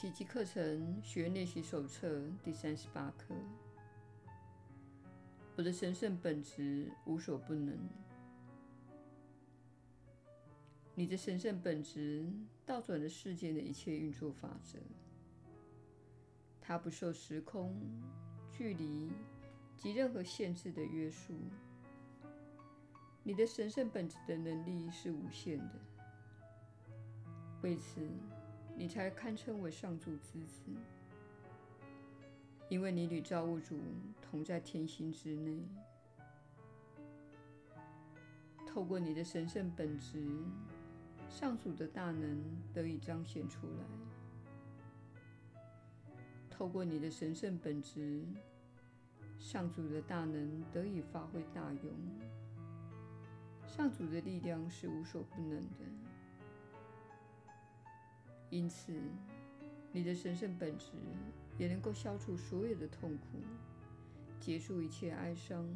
[0.00, 3.34] 奇迹课程学练习手册第三十八课。
[5.56, 7.78] 我的神圣本质无所不能。
[10.94, 12.32] 你的神圣本质
[12.64, 14.78] 倒转了世界的一切运作法则，
[16.62, 17.78] 它不受时空、
[18.50, 19.12] 距离
[19.76, 21.34] 及任何限制的约束。
[23.22, 25.74] 你的神圣本质的能力是无限的，
[27.60, 28.00] 为此，
[28.80, 30.62] 你才堪称为上主之子，
[32.70, 33.78] 因为你与造物主
[34.22, 35.68] 同在天心之内。
[38.66, 40.26] 透过你的神圣本质，
[41.28, 43.84] 上主的大能得以彰显出来。
[46.48, 48.24] 透过你的神圣本质，
[49.38, 51.92] 上主的大能得以发挥大用。
[53.66, 55.84] 上主的力量是无所不能的，
[58.50, 58.92] 因此，
[59.92, 60.90] 你的神圣本质
[61.56, 63.38] 也能够消除所有的痛苦，
[64.40, 65.66] 结束一切哀伤，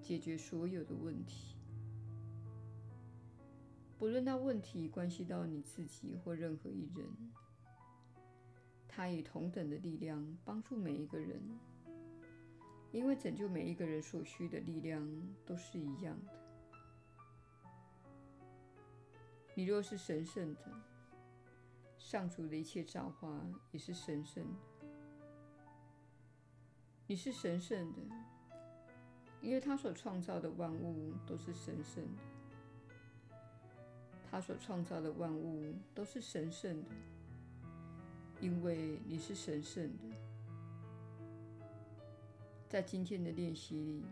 [0.00, 1.54] 解决所有的问题。
[3.98, 7.06] 不论那问题关系到你自己或任何一人，
[8.88, 11.42] 他以同等的力量帮助每一个人，
[12.90, 15.06] 因为拯救每一个人所需的力量
[15.44, 16.32] 都是一样的。
[19.54, 20.60] 你若是神圣的，
[22.06, 24.60] 上主的一切造化也是神圣的。
[27.08, 27.98] 你是神圣的，
[29.42, 32.22] 因为他所创造的万物都是神圣的。
[34.30, 36.90] 他所创造的万物都是神圣的，
[38.40, 40.04] 因为你是神圣的。
[42.68, 44.04] 在今天的练习里，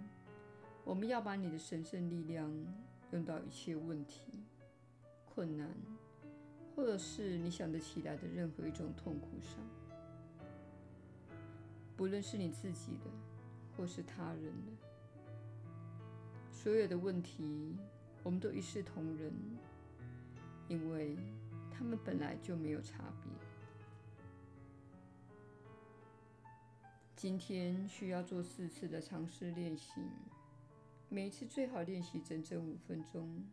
[0.83, 2.53] 我们要把你的神圣力量
[3.13, 4.33] 用到一切问题。
[5.33, 5.73] 困难，
[6.75, 9.59] 或者是你想得起来的任何一种痛苦上，
[11.97, 13.11] 不论是你自己的，
[13.77, 14.73] 或是他人的，
[16.51, 17.77] 所有的问题，
[18.25, 19.33] 我们都一视同仁，
[20.67, 21.17] 因为
[21.71, 23.31] 他们本来就没有差别。
[27.15, 30.03] 今天需要做四次的尝试练习，
[31.09, 33.45] 每一次最好练习整整五分钟。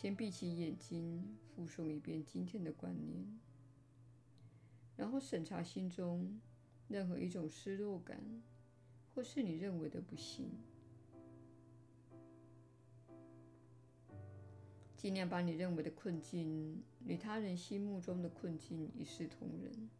[0.00, 3.22] 先闭起眼睛，复诵一遍今天的观念，
[4.96, 6.40] 然后审查心中
[6.88, 8.18] 任何一种失落感，
[9.14, 10.48] 或是你认为的不幸。
[14.96, 19.90] 尽量把你认为的困境与他人心目中的困境一视同仁，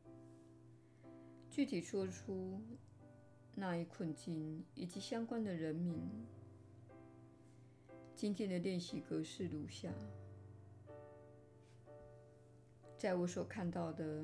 [1.50, 2.58] 具体说出
[3.54, 6.08] 那一困境以及相关的人名。
[8.20, 9.90] 今天的练习格式如下：
[12.98, 14.22] 在我所看到的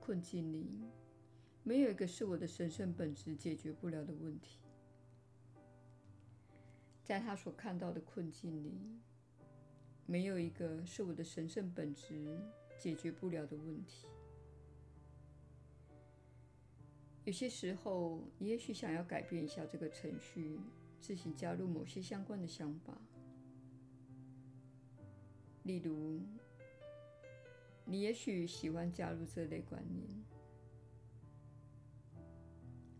[0.00, 0.66] 困境里，
[1.62, 4.58] 没有一个是我的神圣本质解决不了的问题；
[7.04, 8.74] 在他所看到的困境里，
[10.06, 12.36] 没有一个是我的神圣本质
[12.80, 14.08] 解决不了的问题。
[17.22, 20.58] 有些时候，你也许想要改变一下这个程序，
[21.00, 23.00] 自行加入某些相关的想法。
[25.70, 26.20] 例如，
[27.84, 30.04] 你也许喜欢加入这类观念：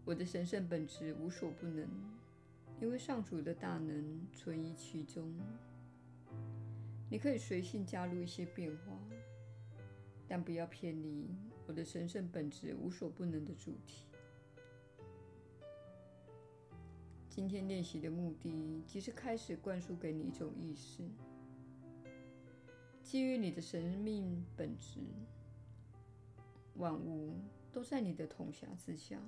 [0.04, 1.88] 我的神圣本质无所不能，
[2.80, 5.34] 因为上主的大能存于其中。
[7.10, 8.96] 你可以随性加入一些变化，
[10.28, 11.26] 但不要偏离
[11.66, 14.04] 我的神圣本质无所不能的主题。
[17.28, 21.02] 今天练习的目的，即是开始灌输给你一种意识。
[23.10, 25.00] 基于你的神命本质，
[26.76, 27.34] 万物
[27.72, 29.20] 都在你的统辖之下。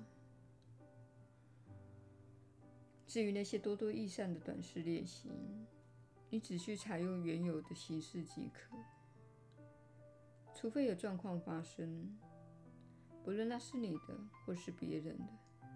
[3.05, 5.29] 至于那些多多益善的短视练习，
[6.29, 8.77] 你只需采用原有的形式即可。
[10.55, 12.17] 除非有状况发生，
[13.21, 15.67] 不论那是你的或是别人的，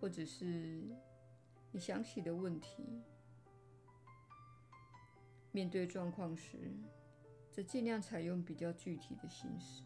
[0.00, 0.82] 或者是
[1.70, 3.00] 你想起的问题，
[5.52, 6.58] 面对状况时，
[7.58, 9.82] 则尽量采用比较具体的形式。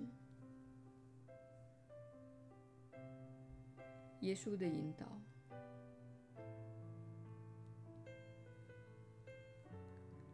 [4.20, 5.06] 耶稣的引导，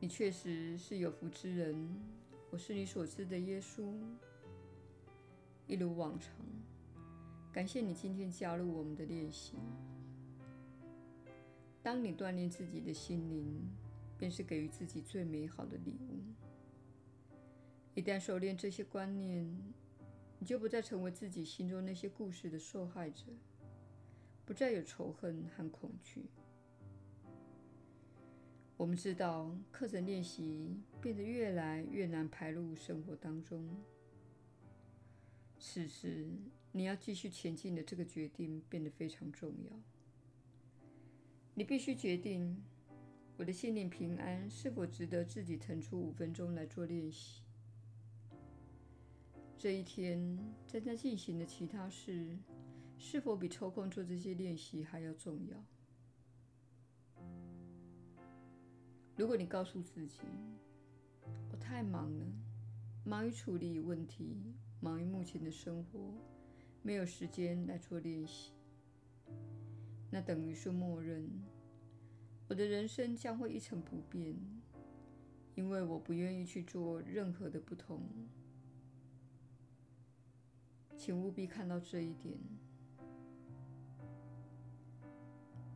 [0.00, 1.88] 你确实是有福之人。
[2.50, 3.94] 我是你所知的耶稣。
[5.68, 6.32] 一如往常，
[7.52, 9.54] 感谢你今天加入我们的练习。
[11.84, 13.70] 当你锻炼自己的心灵，
[14.18, 16.47] 便是给予自己最美好的礼物。
[17.98, 19.44] 一旦熟练这些观念，
[20.38, 23.24] 你就不再成为自己心中那些故事的受害者，
[24.46, 26.30] 不再有仇恨和恐惧。
[28.76, 33.68] 我们知道，课程练习变得越来越难排入生活当中。
[35.58, 36.28] 此时，
[36.70, 39.72] 你要继续前进的这个决定变得非常重要。
[41.52, 42.62] 你必须决定，
[43.36, 47.42] 我的心灵平安是否值得自己腾出五分钟来做练习。
[49.58, 50.38] 这一天
[50.68, 52.38] 正在进行的其他事，
[52.96, 55.64] 是否比抽空做这些练习还要重要？
[59.16, 60.20] 如果你告诉自己，
[61.50, 62.24] 我太忙了，
[63.04, 64.36] 忙于处理问题，
[64.78, 66.14] 忙于目前的生活，
[66.80, 68.52] 没有时间来做练习，
[70.08, 71.28] 那等于是默认
[72.46, 74.36] 我的人生将会一成不变，
[75.56, 78.08] 因为我不愿意去做任何的不同。
[80.98, 82.36] 请务必看到这一点。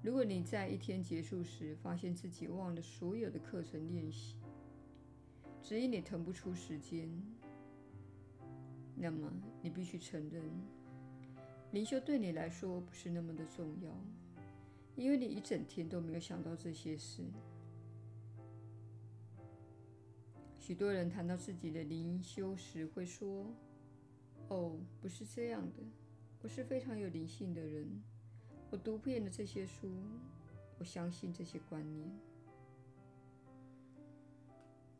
[0.02, 4.34] 如果你在一天结束时发现自己忘了所有的课程练习，
[5.62, 7.08] 只因你腾不出时间，
[8.96, 9.32] 那么
[9.62, 10.42] 你必须承认，
[11.70, 13.96] 灵修对你来说不是那么的重要，
[14.96, 17.22] 因为你一整天都没有想到这些事。
[20.58, 23.46] 许多人谈到自己的灵修时会说
[24.48, 25.82] ：“哦，不是这样的，
[26.42, 27.88] 我是非常有灵性的人。”
[28.70, 29.92] 我读遍了这些书，
[30.78, 32.10] 我相信这些观念，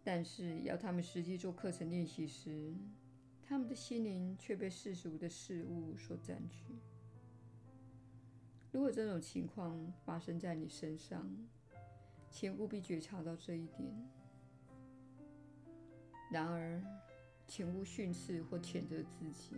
[0.05, 2.75] 但是要他们实际做课程练习时，
[3.43, 6.67] 他们的心灵却被世俗的事物所占据。
[8.71, 11.35] 如果这种情况发生在你身上，
[12.29, 13.91] 请务必觉察到这一点。
[16.31, 16.83] 然而，
[17.47, 19.57] 请勿训斥或谴责自己，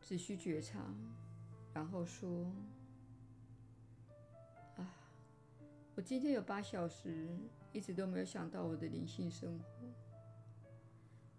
[0.00, 0.94] 只需觉察。
[1.74, 2.52] 然后说
[4.76, 4.94] ：“啊，
[5.94, 7.28] 我今天有八小时
[7.72, 9.64] 一直都没有想到我的灵性生活。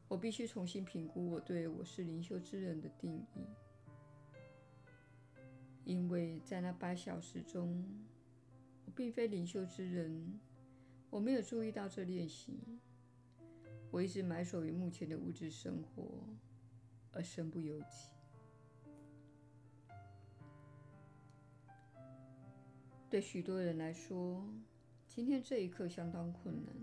[0.07, 3.45] 我必须重新评估我对我是灵修之人的定义，
[5.85, 7.83] 因为在那八小时中，
[8.85, 10.39] 我并非灵修之人。
[11.09, 12.59] 我没有注意到这练习。
[13.93, 16.25] 我一直埋首于目前的物质生活，
[17.11, 18.09] 而身不由己。”
[23.07, 24.43] 对许多人来说，
[25.07, 26.73] 今天这一刻相当困难，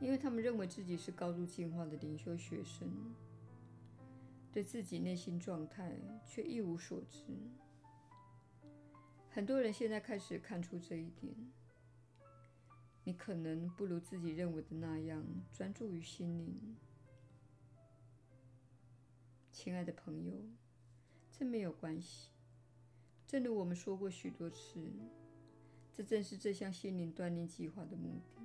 [0.00, 2.90] 因为他们认为自己是高度进化的灵修学生，
[4.50, 5.94] 对自己内心状态
[6.26, 7.22] 却一无所知。
[9.30, 11.32] 很多人现在开始看出这一点：
[13.06, 16.76] 你可能不如自己认为的那样专注于心灵。
[19.52, 20.32] 亲爱的朋友，
[21.30, 22.30] 这没有关系。
[23.24, 24.90] 正如我们说过许多次，
[25.94, 28.42] 这正是这项心灵锻炼计划的目的。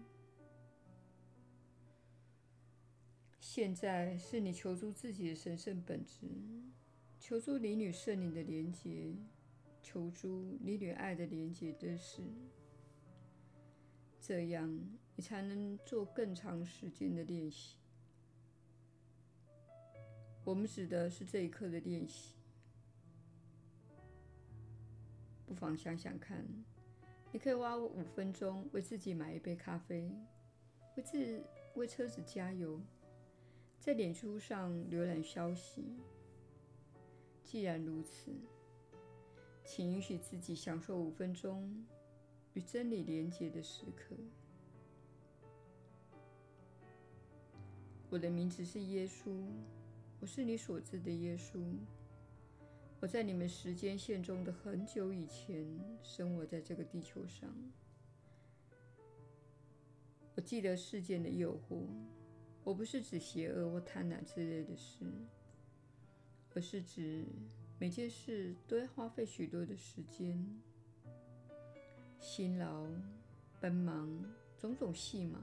[3.40, 6.28] 现在是你求助自己的神圣本质，
[7.20, 9.16] 求助你与圣灵的连结，
[9.82, 12.22] 求助你与爱的连结的事。
[14.24, 14.70] 这样，
[15.16, 17.76] 你才能做更长时间的练习。
[20.44, 22.36] 我们指的是这一刻的练习。
[25.48, 26.46] 不妨想想看，
[27.32, 30.10] 你可以花五分钟为自己买一杯咖啡，
[30.96, 31.44] 为自
[31.76, 32.80] 为车子加油，
[33.80, 36.00] 在脸书上浏览消息。
[37.44, 38.32] 既然如此，
[39.66, 41.84] 请允许自己享受五分钟
[42.54, 44.16] 与真理连结的时刻。
[48.10, 49.32] 我的名字是耶稣，
[50.20, 51.62] 我是你所知的耶稣。
[53.00, 55.66] 我在你们时间线中的很久以前
[56.04, 57.50] 生活在这个地球上。
[60.36, 61.88] 我记得世间的诱惑，
[62.64, 65.06] 我不是指邪恶或贪婪之类的事，
[66.54, 67.26] 而是指
[67.80, 70.46] 每件事都要花费许多的时间、
[72.22, 72.86] 辛劳、
[73.60, 74.24] 奔忙、
[74.56, 75.42] 种种戏码，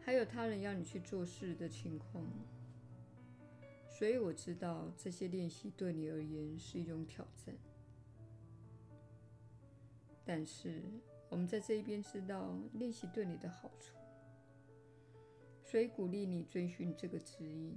[0.00, 2.24] 还有他人要你去做事的情况。
[3.90, 7.54] 所以我知道这些练习对你而言是一种挑战，
[10.24, 10.82] 但是
[11.28, 13.96] 我们在这一边知道练习对你的好处，
[15.62, 17.76] 所以鼓励你遵循这个指引。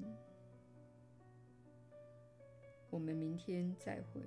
[2.89, 4.21] 我们明天再会。